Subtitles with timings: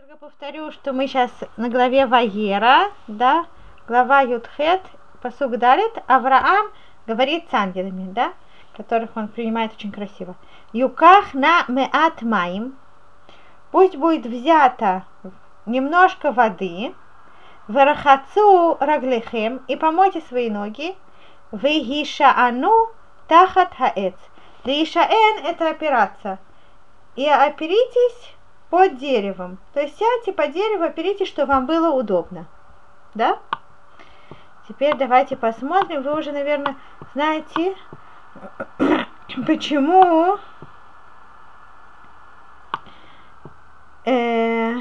[0.00, 3.44] Только повторю, что мы сейчас на главе Ваера, да,
[3.86, 4.80] глава Юдхет,
[5.20, 6.68] посуг Далит, Авраам
[7.06, 8.32] говорит с ангелами, да,
[8.74, 10.36] которых он принимает очень красиво.
[10.72, 12.78] Юках на меат маим,
[13.72, 15.04] пусть будет взято
[15.66, 16.94] немножко воды,
[17.68, 20.96] варахацу раглихем, и помойте свои ноги,
[21.52, 22.88] вегишаану
[23.28, 24.16] тахат хаэц.
[24.64, 26.38] Лишаэн это опираться.
[27.16, 28.34] И оперитесь
[28.70, 29.58] под деревом.
[29.74, 32.46] То есть сядьте под дерево, оперитесь, чтобы вам было удобно.
[33.14, 33.38] Да?
[34.68, 36.02] Теперь давайте посмотрим.
[36.02, 36.76] Вы уже, наверное,
[37.12, 37.74] знаете,
[39.46, 40.38] почему
[44.04, 44.76] э,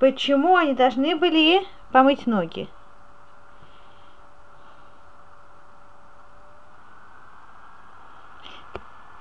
[0.00, 2.68] почему они должны были помыть ноги.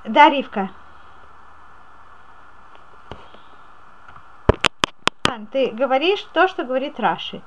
[0.05, 0.71] Да, Ривка.
[5.52, 7.41] Ты говоришь то, что говорит Раши.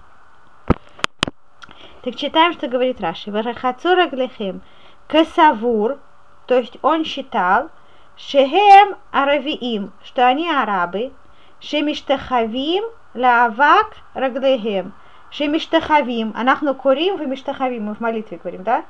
[2.02, 3.30] Так читаем, что говорит Раши.
[3.30, 4.60] Варахацура глехем.
[5.06, 5.98] Касавур,
[6.46, 7.70] то есть он считал,
[8.16, 11.12] Шехем аравиим, что они арабы,
[11.60, 14.94] Шемиштахавим лаавак раглехем.
[15.30, 18.84] Шемиштахавим, анахну курим, вы миштахавим, мы в молитве говорим, да?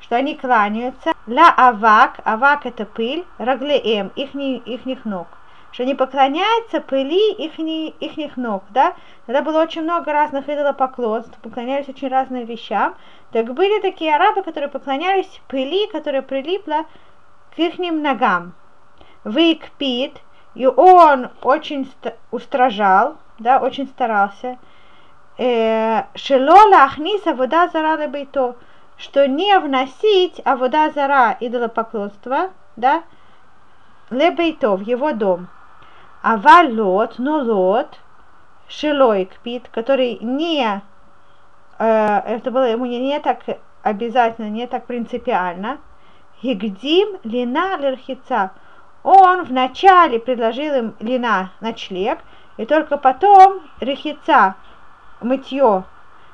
[0.00, 1.12] Что они кланяются.
[1.26, 5.28] Ла авак, это пыль, раглеем, их, их ног
[5.76, 8.94] что они поклоняются пыли их, их ног, да,
[9.26, 12.94] тогда было очень много разных идолопоклонств, поклонялись очень разным вещам,
[13.30, 16.86] так были такие арабы, которые поклонялись пыли, которая прилипла
[17.54, 18.54] к их ногам.
[19.24, 20.22] Выкпит,
[20.54, 21.92] и он очень
[22.30, 24.56] устражал, да, очень старался,
[25.36, 28.56] э, шелола ахниса вода зара лебейто,
[28.96, 33.02] что не вносить а вода зара идолопоклонства, да,
[34.08, 35.48] лебейто, в его дом.
[36.32, 38.00] Ава лот, но лот,
[38.66, 40.82] шилойк пит, который не,
[41.78, 43.44] э, это было ему не, не так
[43.84, 45.78] обязательно, не так принципиально,
[46.42, 48.50] Гигдим лина лерхица.
[49.04, 52.18] Он вначале предложил им лина ночлег,
[52.56, 54.56] и только потом рехица,
[55.20, 55.84] мытье,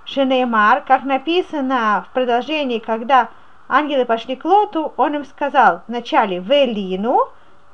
[0.07, 3.29] шенеймар, как написано в продолжении, когда
[3.69, 7.29] ангелы пошли к Лоту, он им сказал вначале велину,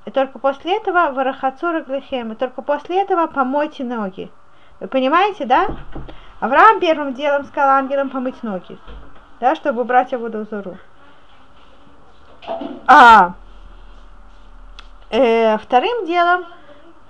[0.08, 4.32] и только после этого варахацура глихем, и только после этого помойте ноги.
[4.80, 5.66] Вы понимаете, да?
[6.40, 8.78] Авраам первым делом сказал ангелам помыть ноги,
[9.38, 10.78] да, чтобы убрать его до узору.
[12.86, 13.34] А
[15.10, 16.46] э, вторым делом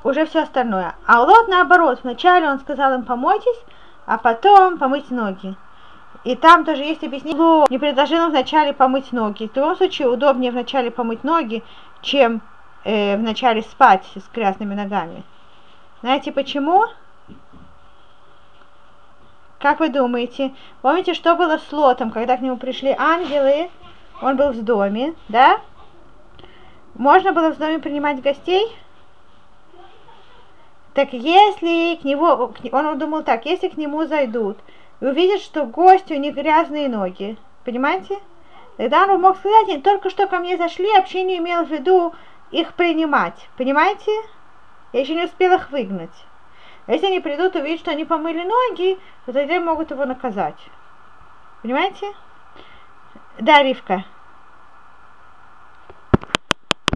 [0.03, 0.97] уже все остальное.
[1.07, 3.63] А Лот наоборот, вначале он сказал им помойтесь,
[4.07, 5.55] а потом помыть ноги.
[6.25, 9.47] И там тоже есть объяснение, не предложил им вначале помыть ноги.
[9.47, 11.63] В любом случае удобнее вначале помыть ноги,
[12.03, 12.43] чем
[12.85, 15.23] э, вначале спать с грязными ногами.
[16.01, 16.85] Знаете почему?
[19.59, 20.55] Как вы думаете?
[20.83, 23.71] Помните, что было с Лотом, когда к нему пришли ангелы?
[24.23, 25.61] Он был в доме, да?
[26.95, 28.69] Можно было в доме принимать гостей?
[30.95, 34.59] Так если к нему, он думал так, если к нему зайдут
[35.01, 38.19] и увидят, что гости у них грязные ноги, понимаете?
[38.77, 42.15] Тогда он мог сказать, только что ко мне зашли, вообще не имел в виду
[42.51, 43.49] их принимать.
[43.57, 44.11] Понимаете?
[44.93, 46.25] Я еще не успела их выгнать.
[46.87, 50.59] Если они придут и увидят, что они помыли ноги, то тогда могут его наказать.
[51.63, 52.07] Понимаете?
[53.39, 54.05] Да, Ривка.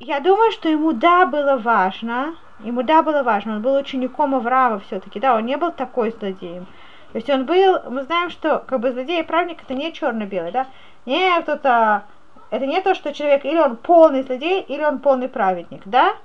[0.01, 4.81] Я думаю, что ему да было важно, ему да было важно, он был учеником Авраама
[4.81, 6.67] все-таки, да, он не был такой злодеем.
[7.13, 10.51] То есть он был, мы знаем, что как бы злодей и праведник это не черно-белый,
[10.51, 10.67] да,
[11.07, 12.05] не кто-то
[12.53, 16.17] это не то, что человек или он полный злодей, или он полный праведник, да?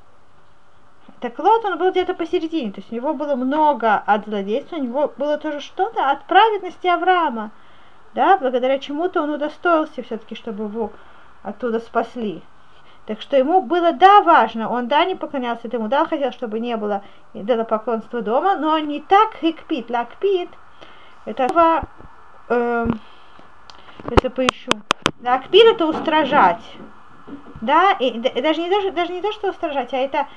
[1.22, 4.82] Так Лот, он был где-то посередине, то есть у него было много от злодейства, у
[4.84, 7.52] него было тоже что-то от праведности Авраама,
[8.14, 10.92] да, благодаря чему-то он удостоился все-таки, чтобы его
[11.44, 12.42] оттуда спасли.
[13.06, 16.76] Так что ему было, да, важно, он, да, не поклонялся этому, да, хотел, чтобы не
[16.76, 17.04] было
[17.70, 20.50] поклонства дома, но не так хикпит, лакпит,
[21.24, 21.86] это,
[22.50, 22.88] э,
[24.12, 24.72] если поищу,
[25.26, 26.64] Акпир это устражать.
[27.62, 30.28] Да, и, и даже, не то, даже не то, что устражать, а это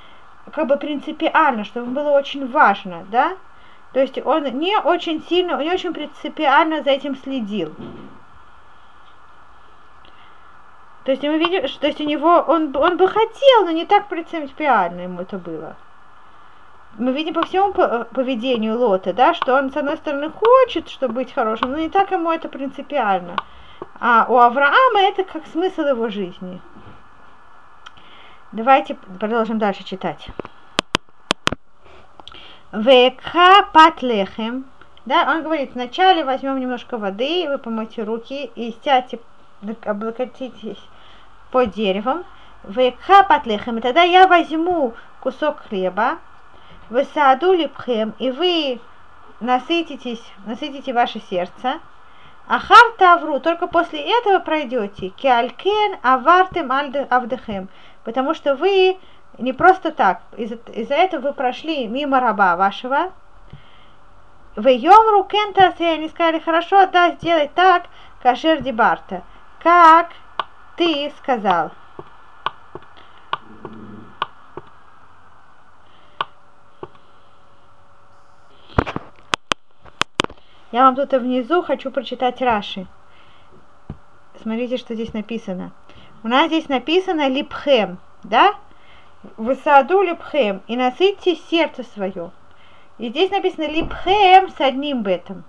[0.53, 3.37] как бы принципиально, чтобы было очень важно, да.
[3.93, 7.75] То есть он не очень сильно, не очень принципиально за этим следил.
[11.05, 13.85] То есть мы видим, что то есть у него, он, он бы хотел, но не
[13.85, 15.77] так принципиально ему это было.
[16.99, 21.33] Мы видим по всему поведению Лота, да, что он, с одной стороны, хочет, чтобы быть
[21.33, 23.37] хорошим, но не так ему это принципиально.
[24.01, 26.61] А у Авраама это как смысл его жизни.
[28.53, 30.29] Давайте продолжим дальше читать.
[32.73, 34.65] Векха патлехем.
[35.07, 39.19] Да, он говорит, вначале возьмем немножко воды, вы помойте руки и сядьте,
[39.85, 40.83] облокотитесь
[41.51, 42.25] под деревом.
[42.65, 43.79] Векха патлехем.
[43.79, 46.19] И тогда я возьму кусок хлеба,
[46.89, 48.81] вы саду липхем, и вы
[49.41, 51.81] насытитесь, насытите ваше сердце.
[52.51, 55.11] Ахар тавру, только после этого пройдете.
[55.11, 57.69] Киалькен авартем авдехем.
[58.03, 58.99] Потому что вы
[59.39, 63.13] не просто так, из-за из этого вы прошли мимо раба вашего.
[64.57, 67.85] В Йомру Кентас, и они сказали, хорошо, да, сделай так,
[68.21, 69.23] кашер дебарта,
[69.63, 70.09] как
[70.75, 71.71] ты сказал.
[80.73, 82.87] Я вам тут внизу хочу прочитать Раши.
[84.41, 85.73] Смотрите, что здесь написано.
[86.23, 88.55] У нас здесь написано липхем, да?
[89.37, 92.31] Высаду липхем и насытьте сердце свое.
[92.99, 95.45] И здесь написано липхем с одним бетом.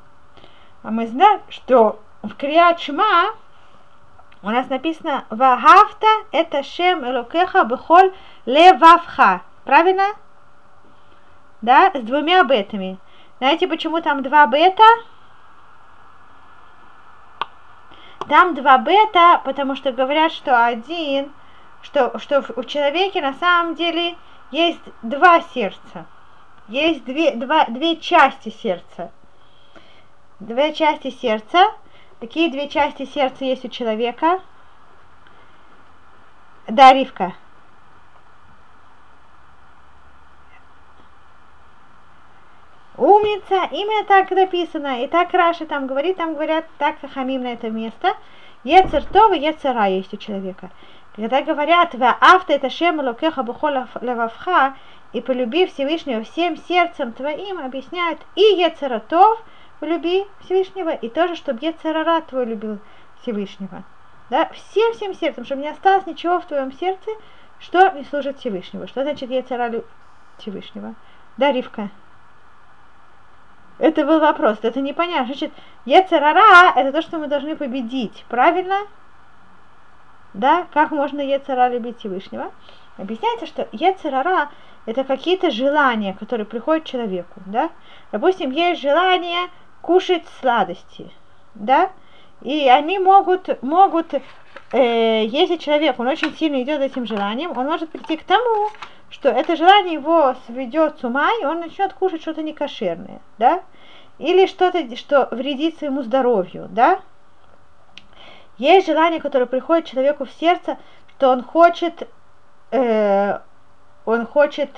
[0.82, 3.36] А мы знаем, что в Криачма
[4.42, 8.12] у нас написано Вагафта это Шем Элокеха Бехоль
[8.46, 9.42] Левавха.
[9.66, 10.08] Правильно?
[11.62, 12.98] Да, с двумя бетами.
[13.38, 14.84] Знаете, почему там два бета?
[18.32, 21.34] Там два бета, потому что говорят, что один,
[21.82, 24.16] что, что у человека на самом деле
[24.52, 26.06] есть два сердца.
[26.70, 29.12] Есть две, два, две части сердца.
[30.40, 31.74] Две части сердца.
[32.22, 34.40] Какие две части сердца есть у человека?
[36.70, 37.34] Да, Ривка.
[43.02, 45.04] Умница, именно так написано.
[45.04, 48.14] И так Раши там говорит, там говорят, так Хахамим на это место.
[48.64, 50.70] Ецертов и Ецера есть у человека.
[51.16, 54.76] Когда говорят, в авто это шем локеха бухола левавха,
[55.14, 59.44] и полюби Всевышнего всем сердцем твоим, объясняют и Ецератов,
[59.80, 62.78] полюби Всевышнего, и тоже, чтобы Ецерара твой любил
[63.24, 63.84] Всевышнего.
[64.30, 67.10] Да, всем всем сердцем, чтобы не осталось ничего в твоем сердце,
[67.58, 68.86] что не служит Всевышнего.
[68.86, 69.72] Что значит Ецера
[70.38, 70.94] Всевышнего?
[71.38, 71.90] Да, Ривка.
[73.82, 75.26] Это был вопрос, это непонятно.
[75.26, 75.52] Значит,
[75.86, 78.82] Ецерара– это то, что мы должны победить, правильно?
[80.36, 82.52] Да, как можно Ецера любить Всевышнего?
[82.98, 84.52] Объясняется, что Ецерара–
[84.86, 87.72] это какие-то желания, которые приходят человеку, да?
[88.12, 89.50] Допустим, есть желание
[89.82, 91.10] кушать сладости,
[91.56, 91.90] да?
[92.44, 97.90] И они могут, могут э, если человек, он очень сильно идет этим желанием, он может
[97.90, 98.70] прийти к тому,
[99.12, 103.62] что это желание его сведет с ума, и он начнет кушать что-то некошерное, да?
[104.18, 107.02] Или что-то, что вредит своему здоровью, да?
[108.58, 110.78] Есть желание, которое приходит человеку в сердце,
[111.10, 112.08] что он хочет,
[112.72, 113.40] э,
[114.06, 114.70] он хочет,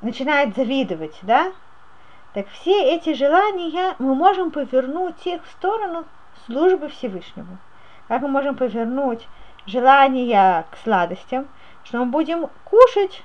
[0.00, 1.52] начинает завидовать, да?
[2.32, 6.04] Так все эти желания мы можем повернуть их в сторону
[6.46, 7.58] службы Всевышнему.
[8.08, 9.26] Как мы можем повернуть
[9.66, 11.46] желания к сладостям,
[11.84, 13.22] что мы будем кушать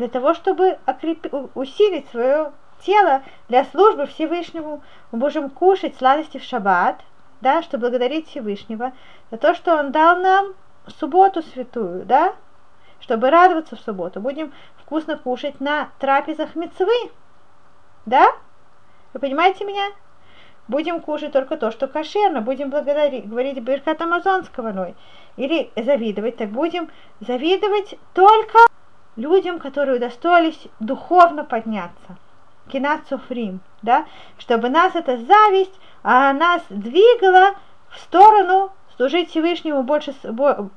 [0.00, 2.52] для того, чтобы окрепи, усилить свое
[2.82, 4.82] тело для службы Всевышнему.
[5.12, 7.02] Мы будем кушать сладости в шаббат,
[7.42, 8.92] да, чтобы благодарить Всевышнего
[9.30, 10.54] за то, что Он дал нам
[10.86, 12.34] субботу святую, да,
[13.00, 14.20] чтобы радоваться в субботу.
[14.20, 17.10] Будем вкусно кушать на трапезах мецвы,
[18.06, 18.24] да?
[19.12, 19.84] Вы понимаете меня?
[20.66, 24.94] Будем кушать только то, что кошерно, будем благодарить, говорить Биркат Амазонского, ну,
[25.36, 26.88] или завидовать, так будем
[27.20, 28.69] завидовать только
[29.20, 32.16] людям, которые удостоились духовно подняться.
[32.72, 34.06] Кинат Суфрим, да,
[34.38, 37.54] чтобы нас эта зависть, а нас двигала
[37.90, 40.14] в сторону служить Всевышнему больше,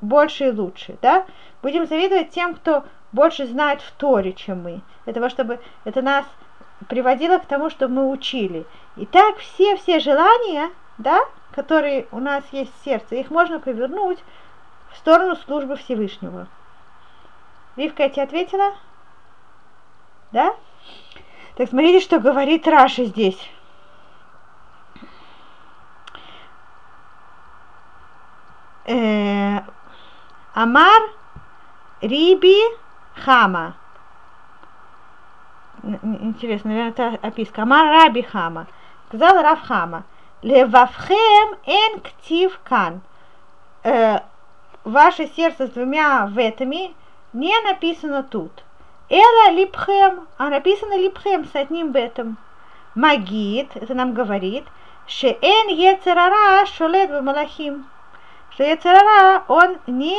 [0.01, 1.25] больше и лучше, да.
[1.61, 6.25] Будем завидовать тем, кто больше знает в Торе, чем мы, для того, чтобы это нас
[6.89, 8.65] приводило к тому, чтобы мы учили.
[8.97, 11.19] И так все-все желания, да,
[11.51, 14.19] которые у нас есть в сердце, их можно повернуть
[14.91, 16.47] в сторону службы Всевышнего.
[17.75, 18.73] Ривка, я тебе ответила?
[20.31, 20.55] Да?
[21.55, 23.39] Так смотрите, что говорит Раша здесь.
[28.85, 29.59] Э,
[30.53, 31.01] Амар
[32.01, 32.59] Риби
[33.15, 33.75] Хама.
[35.83, 37.63] Интересно, наверное, это описка.
[37.63, 38.67] Амар Раби Хама.
[39.07, 40.03] Сказал Рав Хама.
[40.41, 42.01] Левавхем эн
[42.63, 43.01] кан.
[43.83, 44.19] Э,
[44.83, 46.95] ваше сердце с двумя ветами
[47.33, 48.63] не написано тут.
[49.09, 52.37] Эла липхем, а написано липхем с одним бетом.
[52.95, 54.65] Магид, это нам говорит,
[55.07, 57.85] шеэн ецерара шолет малахим.
[58.51, 60.17] Что ецерара, он не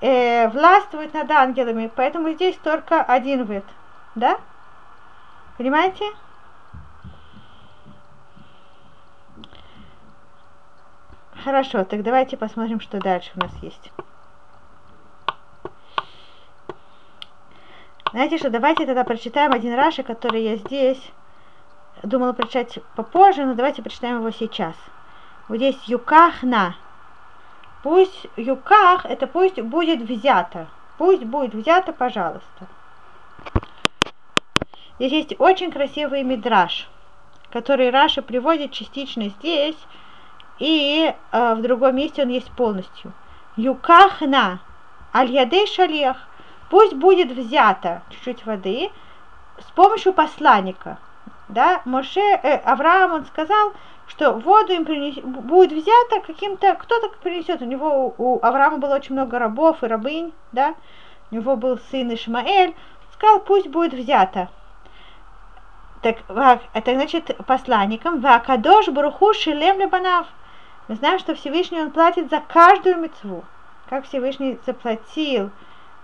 [0.00, 3.64] э, властвует над ангелами, поэтому здесь только один вет.
[4.14, 4.38] Да?
[5.56, 6.04] Понимаете?
[11.44, 13.92] Хорошо, так давайте посмотрим, что дальше у нас есть.
[18.14, 21.02] Знаете что, давайте тогда прочитаем один Раши, который я здесь
[22.04, 24.76] думала прочитать попозже, но давайте прочитаем его сейчас.
[25.48, 26.76] Вот здесь юкахна.
[27.82, 30.68] Пусть юках, это пусть будет взято.
[30.96, 32.68] Пусть будет взято, пожалуйста.
[35.00, 36.88] Здесь есть очень красивый мидраж,
[37.50, 39.76] который Раша приводит частично здесь,
[40.60, 43.12] и э, в другом месте он есть полностью.
[43.56, 44.60] Юкахна,
[45.12, 46.28] аль-ядей шалех,
[46.70, 48.90] пусть будет взято чуть-чуть воды
[49.58, 50.98] с помощью посланника.
[51.48, 53.72] Да, Моше, э, Авраам, он сказал,
[54.06, 57.60] что воду им принес, будет взято каким-то, кто-то принесет.
[57.60, 60.74] У него, у Авраама было очень много рабов и рабынь, да,
[61.30, 62.74] у него был сын Ишмаэль,
[63.12, 64.48] сказал, пусть будет взято.
[66.02, 66.18] Так,
[66.74, 70.26] это значит посланникам, Вакадош Баруху Шилем Лебанав.
[70.86, 73.42] Мы знаем, что Всевышний он платит за каждую мецву.
[73.88, 75.50] Как Всевышний заплатил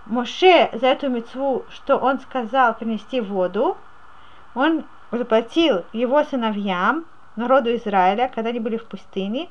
[0.05, 3.77] Моше за эту мецву, что он сказал принести воду,
[4.55, 7.05] он заплатил его сыновьям,
[7.35, 9.49] народу Израиля, когда они были в пустыне,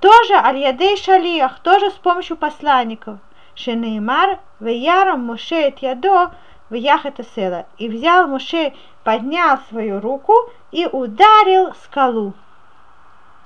[0.00, 3.18] тоже аль-ядей шалиях, тоже с помощью посланников.
[3.54, 6.32] Шенеймар, веярам Моше et ядо,
[6.68, 7.66] вяхата села.
[7.78, 10.34] И взял Моше, поднял свою руку
[10.72, 12.34] и ударил скалу.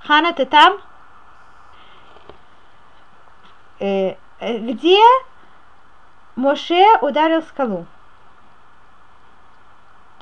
[0.05, 0.79] Хана, ты там?
[3.79, 4.99] Э, э, где
[6.41, 7.85] Моше ударил скалу?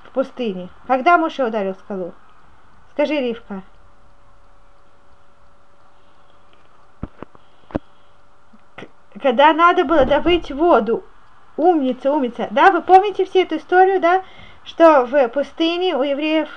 [0.02, 0.68] В пустыне.
[0.88, 2.12] Когда Моше ударил скалу?
[2.92, 3.62] Скажи, Ривка.
[9.22, 11.04] Когда надо было добыть воду.
[11.56, 12.48] Умница, умница.
[12.50, 14.24] Да, вы помните всю эту историю, да?
[14.64, 16.48] Что в пустыне у евреев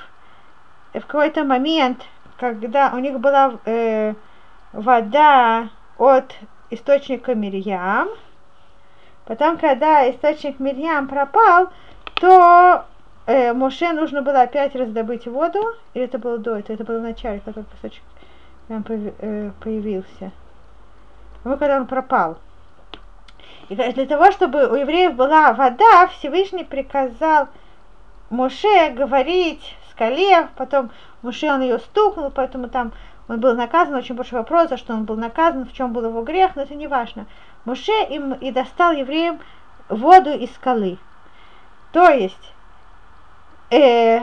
[0.95, 2.03] в какой-то момент,
[2.37, 4.15] когда у них была э,
[4.73, 6.33] вода от
[6.71, 8.09] источника Мирьям.
[9.31, 11.69] Потом, когда источник Мирьям пропал,
[12.15, 12.83] то
[13.27, 17.03] э, Моше нужно было опять раздобыть воду, или это было до этого, это было в
[17.03, 18.03] начале, когда источник
[18.67, 20.31] э, появился.
[21.45, 22.39] Ну, когда он пропал.
[23.69, 27.47] И для того, чтобы у евреев была вода, Всевышний приказал
[28.29, 32.91] Моше говорить скале, потом Моше он ее стукнул, поэтому там
[33.29, 36.21] он был наказан, очень большой вопрос, за что он был наказан, в чем был его
[36.23, 37.27] грех, но это не важно.
[37.65, 39.39] Муше им и достал евреям
[39.89, 40.97] воду из скалы.
[41.91, 42.53] То есть
[43.69, 44.21] э,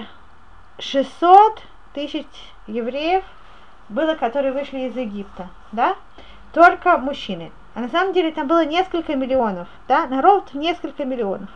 [0.79, 1.63] 600
[1.95, 2.27] тысяч
[2.67, 3.25] евреев
[3.89, 5.97] было, которые вышли из Египта, да,
[6.53, 7.53] только мужчины.
[7.75, 11.51] А на самом деле там было несколько миллионов, да, народ несколько миллионов.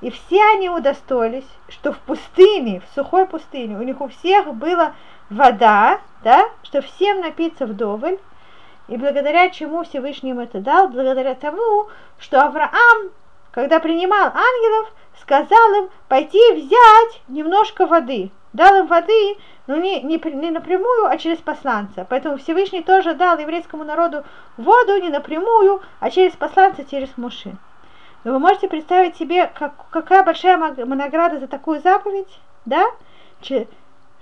[0.00, 4.94] И все они удостоились, что в пустыне, в сухой пустыне, у них у всех была
[5.30, 8.18] вода, да, что всем напиться вдоволь,
[8.88, 11.88] и благодаря чему Всевышний им это дал, благодаря тому,
[12.18, 13.10] что Авраам,
[13.50, 18.30] когда принимал ангелов, сказал им пойти взять немножко воды.
[18.52, 22.06] Дал им воды, но не, не, не напрямую, а через посланца.
[22.08, 24.24] Поэтому Всевышний тоже дал еврейскому народу
[24.56, 27.56] воду не напрямую, а через посланца, через Муши.
[28.24, 32.84] Но вы можете представить себе, как, какая большая награда за такую заповедь, да?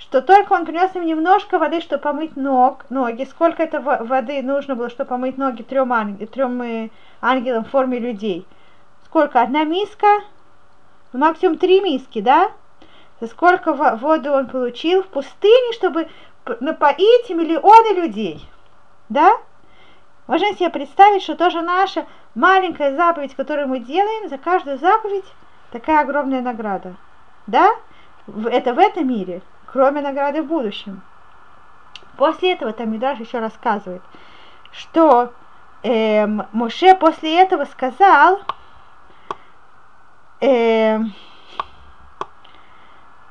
[0.04, 3.24] Что только он принес им немножко воды, чтобы помыть ног, ноги.
[3.24, 6.90] Сколько это воды нужно было, чтобы помыть ноги трем, ангел, трем э,
[7.22, 8.46] ангелам в форме людей?
[9.06, 9.40] Сколько?
[9.40, 10.06] Одна миска?
[11.12, 12.52] Ну, максимум три миски, да?
[13.26, 16.08] Сколько воды он получил в пустыне, чтобы
[16.60, 18.46] напоить миллионы людей?
[19.08, 19.32] Да?
[20.26, 25.24] Можно себе представить, что тоже наша маленькая заповедь, которую мы делаем, за каждую заповедь
[25.72, 26.94] такая огромная награда.
[27.46, 27.70] Да?
[28.26, 29.40] Это в этом мире,
[29.74, 31.02] кроме награды в будущем.
[32.16, 34.02] После этого там Мидраш еще рассказывает,
[34.70, 35.32] что
[35.82, 38.40] эм, Моше после этого сказал,
[40.40, 41.12] эм,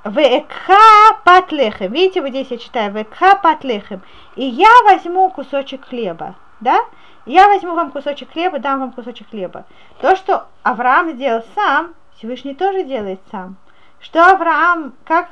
[0.04, 1.94] Векха патлехем.
[1.94, 4.02] Видите, вот здесь я читаю Векха патлехем.
[4.36, 6.80] И я возьму кусочек хлеба да,
[7.26, 9.66] я возьму вам кусочек хлеба, дам вам кусочек хлеба.
[10.02, 13.58] То, что Авраам сделал сам, Всевышний тоже делает сам.
[14.04, 15.30] Что Авраам, как,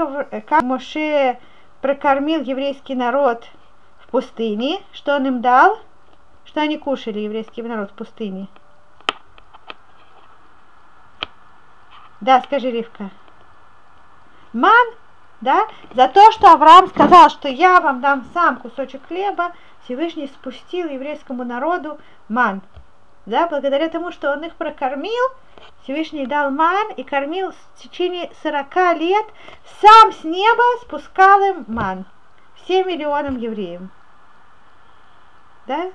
[0.47, 1.37] как Моше
[1.81, 3.45] прокормил еврейский народ
[3.99, 5.77] в пустыне, что он им дал,
[6.45, 8.47] что они кушали, еврейский народ в пустыне.
[12.21, 13.09] Да, скажи, Ривка.
[14.53, 14.87] Ман,
[15.41, 19.51] да, за то, что Авраам сказал, что я вам дам сам кусочек хлеба,
[19.83, 21.99] Всевышний спустил еврейскому народу
[22.29, 22.61] ман.
[23.25, 25.23] Да, благодаря тому, что он их прокормил,
[25.83, 29.25] Всевышний дал ман и кормил в течение 40 лет,
[29.81, 32.05] сам с неба спускал им ман.
[32.55, 33.89] Всем миллионам евреям.
[35.67, 35.91] Да?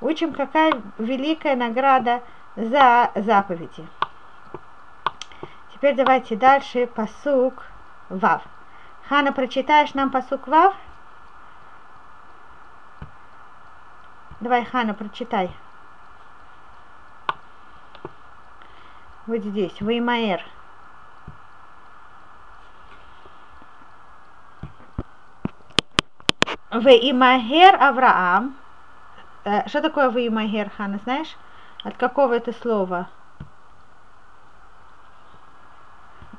[0.00, 2.22] Учим, какая великая награда
[2.56, 3.86] за заповеди.
[5.72, 7.64] Теперь давайте дальше посук
[8.08, 8.42] Вав.
[9.08, 10.74] Хана, прочитаешь нам посук Вав?
[14.40, 15.50] Давай, Хана, прочитай.
[19.28, 20.42] Вот здесь, Веймаэр.
[26.72, 28.56] Веймагер Авраам.
[29.44, 31.36] Э, что такое Веймагер, Хана, знаешь?
[31.84, 33.08] От какого это слова?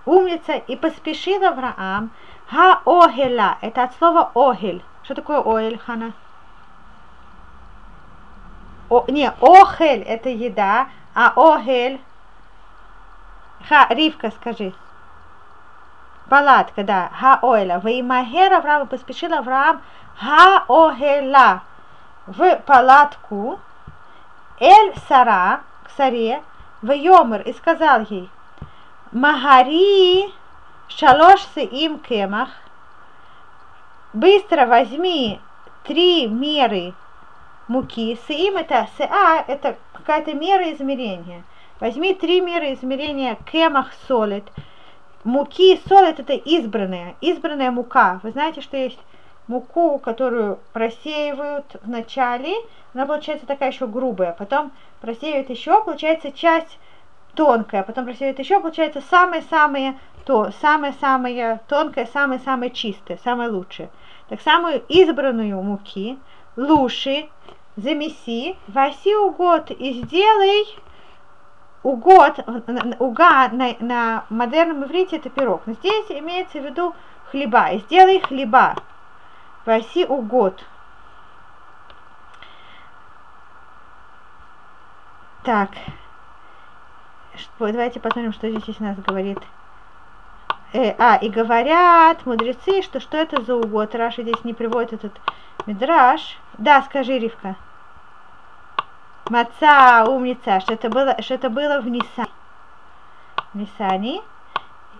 [0.05, 2.09] Умница и поспешил Авраам.
[2.47, 3.59] Ха-огеля.
[3.61, 4.83] Это от слова огель.
[5.03, 6.13] Что такое огель, Хана?
[8.89, 12.01] О, не, охель это еда, а огель
[13.67, 14.73] Ха, Ривка, скажи.
[16.29, 17.09] Палатка, да.
[17.19, 17.79] Ха-ойла.
[17.79, 19.81] Ваимагер Авраам, поспешил Авраам
[20.17, 21.61] ха-огела
[22.27, 23.59] в палатку
[24.59, 26.43] Эль Сара, к Саре,
[26.81, 28.29] в Йомер, и сказал ей,
[29.11, 30.31] Магари
[30.89, 32.49] шалош им кемах,
[34.13, 35.39] быстро возьми
[35.83, 36.93] три меры
[37.67, 38.19] муки.
[38.27, 41.43] Сеим это сеа, это какая-то мера измерения.
[41.79, 44.43] Возьми три меры измерения кемах солид.
[45.23, 48.19] Муки солид это избранная, избранная мука.
[48.23, 48.99] Вы знаете, что есть
[49.47, 52.53] муку, которую просеивают в начале,
[52.93, 54.71] она получается такая еще грубая, потом
[55.01, 56.77] просеивают еще, получается часть
[57.33, 63.89] тонкая, потом просеивают еще, получается самое-самое то, самое-самое тонкое, самое-самое чистое, самое лучшее.
[64.27, 66.19] Так самую избранную муки,
[66.55, 67.29] лучше
[67.75, 70.65] замеси, воси угод и сделай
[71.83, 72.39] угод,
[72.99, 75.61] уга на, на модерном иврите это пирог.
[75.65, 76.95] Но здесь имеется в виду
[77.31, 77.69] хлеба.
[77.69, 78.75] И сделай хлеба.
[79.65, 80.63] Воси угод.
[85.43, 85.71] Так.
[87.59, 89.39] Давайте посмотрим, что здесь у нас говорит.
[90.71, 93.95] Э, а, и говорят мудрецы, что что это за угод.
[93.95, 95.19] Раша здесь не приводит этот
[95.65, 96.37] мидраж.
[96.57, 97.55] Да, скажи, Ривка.
[99.29, 102.25] Маца, умница, что это было, что это было в Ниса.
[103.53, 104.21] Нисани.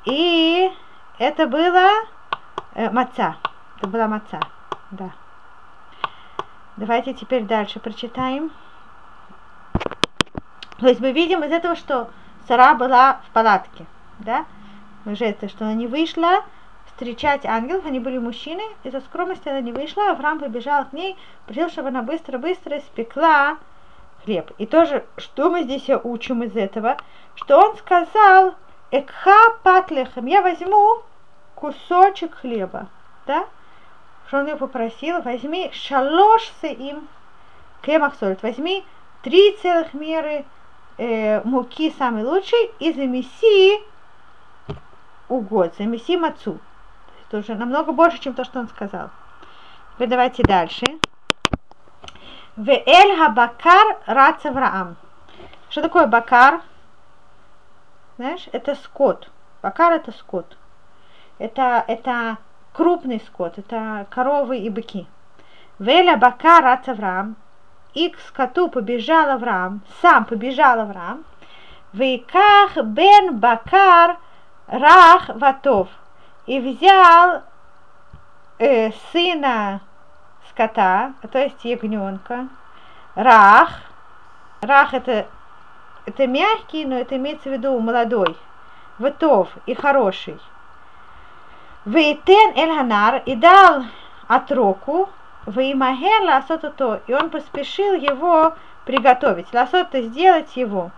[0.06, 0.72] И
[1.18, 1.89] это было
[2.76, 3.38] э, маца.
[3.78, 4.39] Это была маца.
[4.92, 5.10] Да.
[6.78, 8.52] Давайте теперь дальше прочитаем.
[10.78, 12.10] То есть мы видим из этого, что
[12.48, 13.88] Сара была в палатке.
[14.20, 14.46] Да?
[15.06, 16.44] Уже это, что она не вышла
[16.86, 21.70] встречать ангелов, они были мужчины, из-за скромности она не вышла, Авраам побежал к ней, просил,
[21.70, 23.58] чтобы она быстро-быстро спекла
[24.23, 24.51] хлеб.
[24.58, 26.97] И тоже, что мы здесь учим из этого?
[27.36, 28.55] Что он сказал,
[28.91, 31.01] экха патлехем, я возьму
[31.55, 32.88] кусочек хлеба,
[33.25, 33.45] да?
[34.27, 37.08] Что он ее попросил, возьми шалош им
[37.82, 38.86] кемах солит, возьми
[39.23, 40.45] три целых меры
[40.97, 43.79] э, муки самый лучший и замеси
[45.27, 46.60] угод, замеси мацу.
[47.27, 49.10] Это уже намного больше, чем то, что он сказал.
[49.95, 50.86] Теперь давайте дальше.
[52.60, 54.98] Веэль Хабакар Рац Авраам.
[55.69, 56.62] Что такое бакар?
[58.17, 59.30] Знаешь, это скот.
[59.63, 60.58] Бакар это скот.
[61.38, 62.38] Это, это
[62.74, 65.08] крупный скот, это коровы и быки.
[65.80, 67.38] Веля Бакар Рац Авраам.
[67.93, 71.24] И к скоту побежал Авраам, сам побежал Авраам.
[71.93, 74.17] Вейках бен Бакар
[74.67, 75.88] Рах Ватов.
[76.45, 77.41] И взял
[78.58, 79.80] э, сына
[80.60, 82.48] скота, то есть ягненка,
[83.15, 83.69] рах.
[84.62, 85.26] Рах это,
[86.06, 88.36] это мягкий, но это имеется в виду молодой.
[88.98, 90.38] Ватов и хороший.
[91.86, 93.86] Вейтен эль и дал
[94.28, 95.10] отроку,
[95.45, 98.54] Веймагер ласот то, и он поспешил его
[98.86, 99.54] приготовить.
[99.54, 100.91] Ласот это сделать его.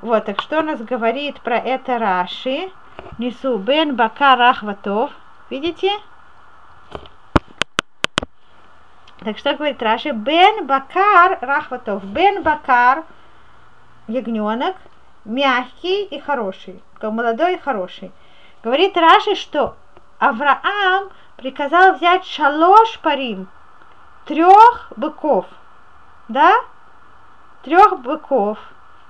[0.00, 2.70] Вот, так что у нас говорит про это Раши?
[3.18, 5.10] Несу бен бакар ахватов.
[5.50, 5.92] Видите?
[9.20, 10.10] Так что говорит Раши?
[10.10, 12.04] Бен Бакар Рахватов.
[12.04, 13.04] Бен Бакар,
[14.06, 14.76] ягненок,
[15.24, 16.82] мягкий и хороший.
[17.02, 18.12] Молодой и хороший.
[18.62, 19.76] Говорит Раши, что
[20.18, 23.48] Авраам приказал взять шалош парим,
[24.24, 25.46] трех быков.
[26.28, 26.52] Да?
[27.62, 28.58] Трех быков.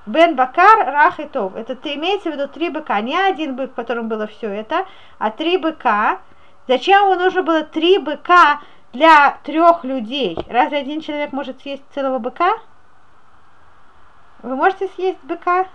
[0.06, 1.54] Бен Бакар, Рах и Тов.
[1.54, 2.98] Это имеется в виду три быка.
[3.02, 4.86] Не один бык, в котором было все это,
[5.18, 6.20] а три быка.
[6.66, 8.60] Зачем ему нужно было три быка
[8.92, 12.58] для трех людей, разве один человек может съесть целого быка?
[14.42, 15.66] Вы можете съесть быка?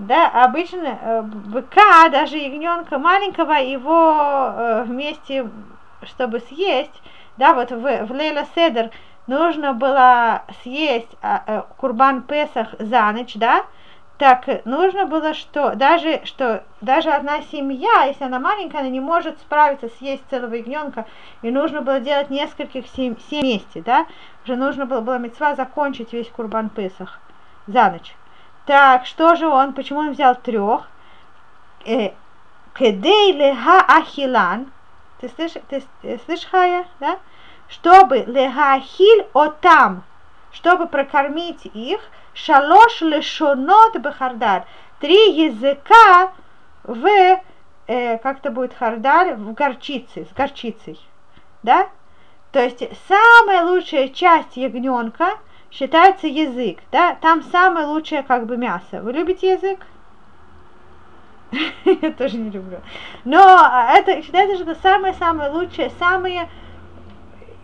[0.00, 5.48] да, обычно э, быка, даже ягненка маленького, его э, вместе,
[6.02, 7.02] чтобы съесть,
[7.36, 8.90] да, вот в, в Лейла Седер
[9.26, 13.66] нужно было съесть э, э, Курбан Песах за ночь, да,
[14.20, 19.38] так нужно было, что даже, что даже одна семья, если она маленькая, она не может
[19.40, 21.06] справиться съесть целого ягненка,
[21.40, 24.04] и нужно было делать нескольких семь, семь вместе, да,
[24.44, 27.18] уже нужно было, было мецва закончить весь Курбан Песах
[27.66, 28.14] за ночь.
[28.66, 30.86] Так, что же он, почему он взял трех?
[31.86, 32.10] Э,
[32.74, 34.70] кедей леха ахилан,
[35.22, 35.82] ты слышишь, ты
[36.26, 37.18] слышишь, Хая, да?
[37.68, 40.02] Чтобы леха ахиль отам,
[40.52, 42.00] чтобы прокормить их,
[42.34, 44.66] шалош лешонот бахардар.
[45.00, 46.32] Три языка
[46.84, 47.06] в,
[47.86, 50.98] э, как это будет хардар, в горчице, с горчицей.
[51.62, 51.88] Да?
[52.52, 55.38] То есть самая лучшая часть ягненка
[55.70, 56.78] считается язык.
[56.90, 57.14] Да?
[57.20, 59.00] Там самое лучшее как бы мясо.
[59.02, 59.86] Вы любите язык?
[61.84, 62.80] Я тоже не люблю.
[63.24, 63.38] Но
[63.94, 66.48] это считается, что это самое-самое лучшее, самые,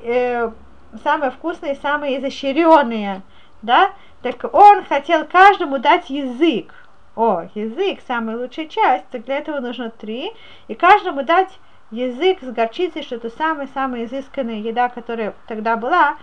[0.03, 0.51] э,
[0.99, 3.23] самые вкусные, самые изощренные,
[3.63, 3.91] да?
[4.23, 6.73] Так он хотел каждому дать язык.
[7.15, 10.33] О, язык самая лучшая часть, так для этого нужно три.
[10.69, 11.59] И каждому дать
[11.91, 16.17] язык с горчицей, что это самая-самая изысканная еда, которая тогда была,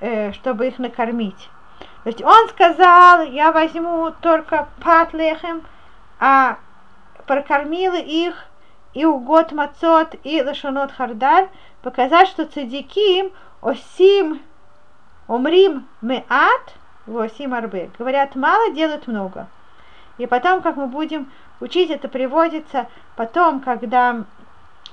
[0.00, 1.48] э, чтобы их накормить.
[2.04, 5.62] То есть он сказал, я возьму только патлехем,
[6.18, 6.58] а
[7.26, 8.46] прокормил их
[8.94, 11.48] и угод мацот, и лошонот хардаль,
[11.82, 13.30] показать, что цадиким
[13.62, 14.40] осим
[15.28, 16.74] умрим меат,
[17.06, 17.90] Восим арбе.
[17.98, 19.48] Говорят мало, делают много.
[20.18, 24.24] И потом, как мы будем учить, это приводится потом, когда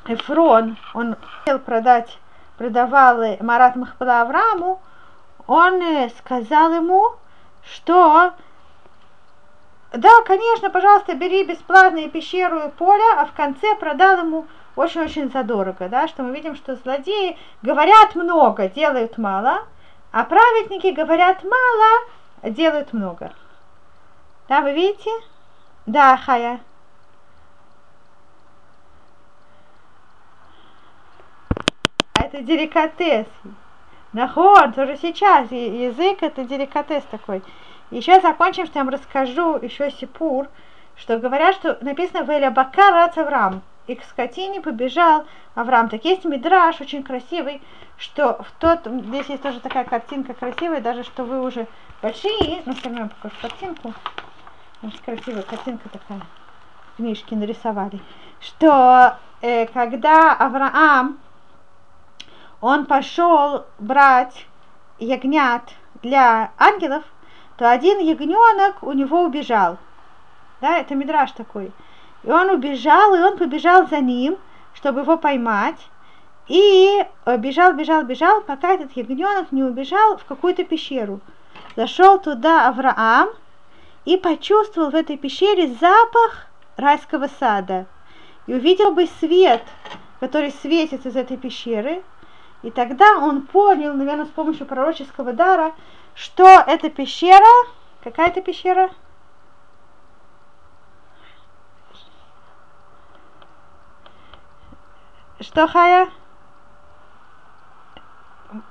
[0.06, 2.17] Эфрон, он хотел продать,
[2.58, 4.82] продавал Марат Махпала Аврааму,
[5.47, 7.12] он э, сказал ему,
[7.63, 8.34] что
[9.91, 15.89] да, конечно, пожалуйста, бери бесплатные пещеру и поле, а в конце продал ему очень-очень задорого,
[15.89, 19.63] да, что мы видим, что злодеи говорят много, делают мало–
[20.11, 22.07] а праведники говорят мало,
[22.41, 23.31] а делают много.
[24.47, 25.11] Да, вы видите?
[25.85, 26.59] Да, Хая.
[32.15, 33.27] Это деликатес.
[34.13, 35.51] Нахон, тоже сейчас.
[35.51, 37.43] Язык это деликатес такой.
[37.91, 40.47] Еще закончим, что я вам расскажу еще Сипур,
[40.95, 45.89] что говорят, что написано в Эля Бакара Авраам и к скотине побежал Авраам.
[45.89, 47.62] Так есть мидраж очень красивый,
[47.97, 51.67] что в тот, здесь есть тоже такая картинка красивая, даже что вы уже
[52.02, 53.93] большие, но все равно я покажу картинку,
[54.84, 56.21] очень красивая картинка такая,
[56.97, 58.00] книжки нарисовали,
[58.39, 61.19] что э, когда Авраам,
[62.60, 64.45] он пошел брать
[65.00, 67.04] ягнят для ангелов,
[67.58, 69.78] то один ягненок у него убежал.
[70.60, 71.71] Да, это мидраж такой.
[72.27, 74.37] И он убежал, и он побежал за ним,
[74.73, 75.79] чтобы его поймать.
[76.49, 81.21] И э, бежал, бежал, бежал, пока этот ягненок не убежал в какую-то пещеру.
[81.77, 83.29] Зашел туда Авраам
[84.03, 87.85] и почувствовал в этой пещере запах райского сада.
[88.45, 89.63] И увидел бы свет,
[90.19, 92.03] который светит из этой пещеры.
[92.61, 95.73] И тогда он понял, наверное, с помощью пророческого дара,
[96.13, 97.69] что эта пещера,
[98.03, 98.89] какая это пещера?
[105.39, 106.10] Что, Хая?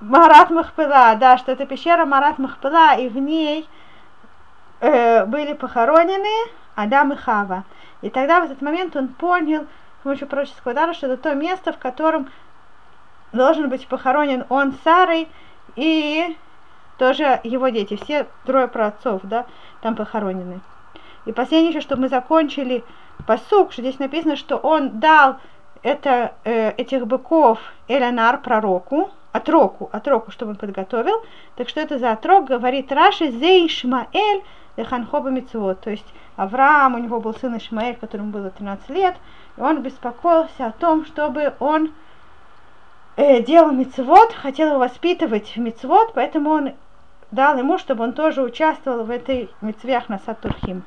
[0.01, 3.69] Марат Махпыла, да, что это пещера Марат Махпыла, и в ней
[4.81, 7.65] э, были похоронены Адам и Хава.
[8.03, 9.67] И тогда в этот момент он понял
[10.01, 12.31] с помощью пророческого дара, что это то место, в котором
[13.33, 15.29] должен быть похоронен он с Сарой
[15.77, 16.37] и
[16.99, 19.47] тоже его дети, все трое праотцов, да,
[19.83, 20.61] там похоронены.
[21.27, 22.85] И последнее еще, чтобы мы закончили
[23.27, 25.39] посук, что здесь написано, что он дал
[25.87, 31.25] это, э, этих быков Элянар пророку, отроку, отроку, чтобы он подготовил.
[31.55, 34.43] Так что это за отрок, говорит Раши, Зе Ишмаэль
[34.77, 35.81] Леханхоба Мицвод.
[35.81, 39.15] То есть Авраам, у него был сын Ишмаэль, которому было 13 лет,
[39.57, 41.93] и он беспокоился о том, чтобы он
[43.17, 46.73] э, делал мицвод, хотел его воспитывать в мицвод, поэтому он
[47.31, 50.83] дал ему, чтобы он тоже участвовал в этой мицвях на Сатурхим.